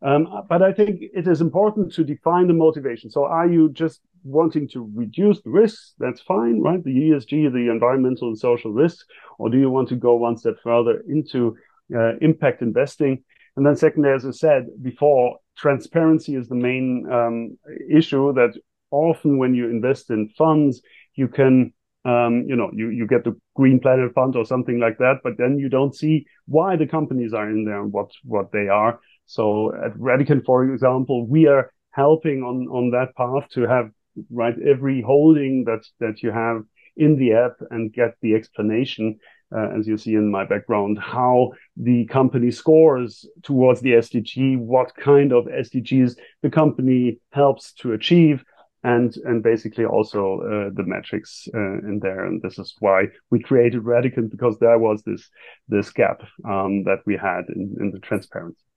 Um, 0.00 0.28
but 0.48 0.62
I 0.62 0.72
think 0.72 1.00
it 1.00 1.26
is 1.26 1.40
important 1.40 1.92
to 1.94 2.04
define 2.04 2.46
the 2.46 2.54
motivation. 2.54 3.10
So 3.10 3.24
are 3.24 3.48
you 3.48 3.70
just 3.72 4.00
wanting 4.22 4.68
to 4.68 4.90
reduce 4.94 5.40
the 5.42 5.50
risks, 5.50 5.94
that's 5.98 6.20
fine, 6.20 6.60
right? 6.60 6.82
The 6.82 6.90
ESG, 6.90 7.52
the 7.52 7.70
environmental 7.70 8.28
and 8.28 8.38
social 8.38 8.72
risks, 8.72 9.04
or 9.38 9.50
do 9.50 9.58
you 9.58 9.70
want 9.70 9.88
to 9.88 9.96
go 9.96 10.14
one 10.14 10.36
step 10.36 10.56
further 10.62 11.02
into 11.08 11.56
uh, 11.94 12.16
impact 12.20 12.62
investing? 12.62 13.24
And 13.56 13.66
then, 13.66 13.74
secondly, 13.74 14.10
as 14.10 14.24
I 14.24 14.30
said 14.30 14.66
before, 14.82 15.38
transparency 15.56 16.36
is 16.36 16.48
the 16.48 16.54
main 16.54 17.04
um, 17.10 17.58
issue 17.90 18.32
that 18.34 18.56
often 18.92 19.38
when 19.38 19.54
you 19.54 19.68
invest 19.68 20.10
in 20.10 20.28
funds, 20.38 20.80
you 21.16 21.26
can 21.26 21.72
um, 22.04 22.44
you 22.46 22.56
know, 22.56 22.70
you, 22.72 22.88
you 22.88 23.06
get 23.06 23.24
the 23.24 23.38
Green 23.54 23.80
Planet 23.80 24.14
Fund 24.14 24.36
or 24.36 24.44
something 24.44 24.78
like 24.78 24.98
that, 24.98 25.16
but 25.22 25.36
then 25.36 25.58
you 25.58 25.68
don't 25.68 25.94
see 25.94 26.24
why 26.46 26.76
the 26.76 26.86
companies 26.86 27.34
are 27.34 27.50
in 27.50 27.64
there 27.64 27.82
and 27.82 27.92
what, 27.92 28.10
what 28.24 28.50
they 28.52 28.68
are. 28.68 29.00
So 29.28 29.74
at 29.74 29.94
Radicant, 29.98 30.46
for 30.46 30.64
example, 30.64 31.26
we 31.26 31.46
are 31.46 31.70
helping 31.90 32.42
on, 32.42 32.66
on 32.68 32.90
that 32.92 33.14
path 33.14 33.46
to 33.50 33.68
have, 33.68 33.90
right, 34.30 34.54
every 34.66 35.02
holding 35.02 35.64
that, 35.64 35.84
that 36.00 36.22
you 36.22 36.30
have 36.30 36.62
in 36.96 37.18
the 37.18 37.34
app 37.34 37.52
and 37.70 37.92
get 37.92 38.14
the 38.22 38.34
explanation, 38.34 39.18
uh, 39.54 39.68
as 39.78 39.86
you 39.86 39.98
see 39.98 40.14
in 40.14 40.30
my 40.30 40.46
background, 40.46 40.98
how 40.98 41.52
the 41.76 42.06
company 42.06 42.50
scores 42.50 43.26
towards 43.42 43.82
the 43.82 43.92
SDG, 43.92 44.58
what 44.58 44.96
kind 44.96 45.30
of 45.34 45.44
SDGs 45.44 46.16
the 46.40 46.50
company 46.50 47.20
helps 47.30 47.74
to 47.74 47.92
achieve 47.92 48.42
and 48.82 49.14
and 49.24 49.42
basically 49.42 49.84
also 49.84 50.40
uh, 50.40 50.70
the 50.74 50.84
metrics 50.84 51.48
uh, 51.52 51.78
in 51.88 51.98
there. 52.00 52.24
And 52.24 52.40
this 52.40 52.58
is 52.58 52.74
why 52.78 53.08
we 53.30 53.40
created 53.40 53.82
Radicant 53.82 54.30
because 54.30 54.58
there 54.58 54.78
was 54.78 55.02
this 55.02 55.28
this 55.68 55.90
gap 55.90 56.22
um, 56.48 56.84
that 56.84 57.00
we 57.04 57.16
had 57.16 57.42
in, 57.54 57.76
in 57.80 57.90
the 57.90 57.98
transparency. 57.98 58.67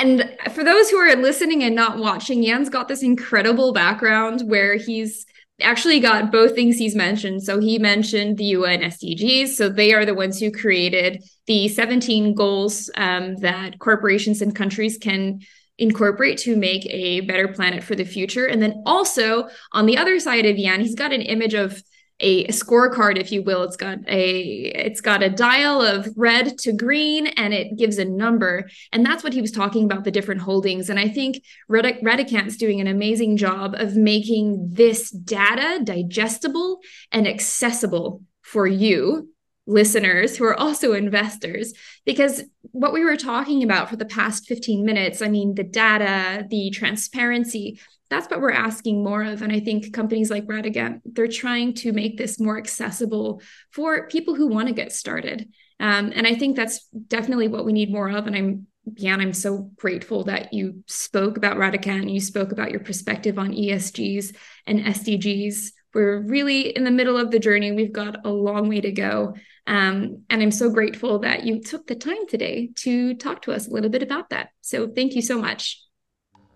And 0.00 0.34
for 0.52 0.64
those 0.64 0.88
who 0.88 0.96
are 0.96 1.14
listening 1.14 1.62
and 1.62 1.74
not 1.74 1.98
watching, 1.98 2.42
Jan's 2.42 2.70
got 2.70 2.88
this 2.88 3.02
incredible 3.02 3.74
background 3.74 4.42
where 4.46 4.76
he's 4.76 5.26
actually 5.60 6.00
got 6.00 6.32
both 6.32 6.54
things 6.54 6.78
he's 6.78 6.94
mentioned. 6.94 7.42
So 7.42 7.60
he 7.60 7.78
mentioned 7.78 8.38
the 8.38 8.44
UN 8.44 8.80
SDGs. 8.80 9.48
So 9.48 9.68
they 9.68 9.92
are 9.92 10.06
the 10.06 10.14
ones 10.14 10.40
who 10.40 10.50
created 10.50 11.22
the 11.46 11.68
17 11.68 12.34
goals 12.34 12.90
um, 12.96 13.36
that 13.36 13.78
corporations 13.78 14.40
and 14.40 14.56
countries 14.56 14.96
can 14.96 15.40
incorporate 15.76 16.38
to 16.38 16.56
make 16.56 16.86
a 16.86 17.20
better 17.20 17.48
planet 17.48 17.84
for 17.84 17.94
the 17.94 18.04
future. 18.04 18.46
And 18.46 18.62
then 18.62 18.82
also 18.86 19.48
on 19.72 19.84
the 19.84 19.98
other 19.98 20.18
side 20.18 20.46
of 20.46 20.56
Jan, 20.56 20.80
he's 20.80 20.94
got 20.94 21.12
an 21.12 21.22
image 21.22 21.52
of 21.52 21.82
a, 22.20 22.46
scorecard, 22.48 23.18
if 23.18 23.32
you 23.32 23.42
will. 23.42 23.62
It's 23.62 23.76
got 23.76 23.98
a 24.06 24.40
it's 24.40 25.00
got 25.00 25.22
a 25.22 25.30
dial 25.30 25.82
of 25.82 26.08
red 26.16 26.58
to 26.58 26.72
green, 26.72 27.28
and 27.28 27.52
it 27.52 27.76
gives 27.76 27.98
a 27.98 28.04
number. 28.04 28.68
And 28.92 29.04
that's 29.04 29.24
what 29.24 29.32
he 29.32 29.40
was 29.40 29.50
talking 29.50 29.84
about 29.84 30.04
the 30.04 30.10
different 30.10 30.42
holdings. 30.42 30.90
And 30.90 30.98
I 30.98 31.08
think 31.08 31.42
Redic- 31.70 32.02
Radicant's 32.02 32.56
doing 32.56 32.80
an 32.80 32.86
amazing 32.86 33.36
job 33.36 33.74
of 33.74 33.96
making 33.96 34.70
this 34.72 35.10
data 35.10 35.80
digestible 35.82 36.80
and 37.10 37.26
accessible 37.26 38.22
for 38.42 38.66
you 38.66 39.28
listeners 39.66 40.36
who 40.36 40.44
are 40.44 40.58
also 40.58 40.94
investors 40.94 41.72
because 42.04 42.42
what 42.72 42.92
we 42.92 43.04
were 43.04 43.16
talking 43.16 43.62
about 43.62 43.88
for 43.88 43.96
the 43.96 44.04
past 44.04 44.46
15 44.46 44.84
minutes 44.84 45.22
i 45.22 45.28
mean 45.28 45.54
the 45.54 45.62
data 45.62 46.44
the 46.50 46.70
transparency 46.70 47.78
that's 48.10 48.28
what 48.28 48.40
we're 48.40 48.50
asking 48.50 49.02
more 49.02 49.22
of 49.22 49.40
and 49.40 49.52
i 49.52 49.60
think 49.60 49.92
companies 49.92 50.30
like 50.30 50.46
Radicant 50.46 51.00
they're 51.04 51.28
trying 51.28 51.74
to 51.74 51.92
make 51.92 52.18
this 52.18 52.38
more 52.38 52.58
accessible 52.58 53.40
for 53.70 54.08
people 54.08 54.34
who 54.34 54.48
want 54.48 54.68
to 54.68 54.74
get 54.74 54.92
started 54.92 55.48
um, 55.78 56.12
and 56.14 56.26
i 56.26 56.34
think 56.34 56.56
that's 56.56 56.86
definitely 57.08 57.48
what 57.48 57.64
we 57.64 57.72
need 57.72 57.90
more 57.90 58.10
of 58.10 58.26
and 58.26 58.36
i'm 58.36 58.66
Jan, 58.94 59.20
I'm 59.20 59.32
so 59.32 59.70
grateful 59.76 60.24
that 60.24 60.52
you 60.52 60.82
spoke 60.86 61.36
about 61.36 61.58
Radicant. 61.58 62.12
You 62.12 62.20
spoke 62.20 62.52
about 62.52 62.70
your 62.70 62.80
perspective 62.80 63.38
on 63.38 63.52
ESGs 63.52 64.34
and 64.66 64.80
SDGs. 64.80 65.72
We're 65.94 66.20
really 66.20 66.74
in 66.74 66.84
the 66.84 66.90
middle 66.90 67.16
of 67.16 67.30
the 67.30 67.38
journey. 67.38 67.72
We've 67.72 67.92
got 67.92 68.24
a 68.24 68.30
long 68.30 68.68
way 68.68 68.80
to 68.80 68.92
go. 68.92 69.34
Um, 69.66 70.22
and 70.30 70.42
I'm 70.42 70.50
so 70.50 70.70
grateful 70.70 71.20
that 71.20 71.44
you 71.44 71.60
took 71.60 71.86
the 71.86 71.94
time 71.94 72.26
today 72.26 72.70
to 72.76 73.14
talk 73.14 73.42
to 73.42 73.52
us 73.52 73.68
a 73.68 73.70
little 73.70 73.90
bit 73.90 74.02
about 74.02 74.30
that. 74.30 74.50
So 74.60 74.88
thank 74.88 75.14
you 75.14 75.22
so 75.22 75.38
much. 75.38 75.82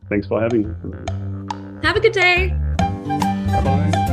Thanks 0.08 0.26
for 0.26 0.40
having 0.40 0.68
me. 0.68 1.33
Have 1.84 1.96
a 1.96 2.00
good 2.00 2.12
day. 2.12 2.48
Bye 2.78 3.60
bye. 3.62 4.03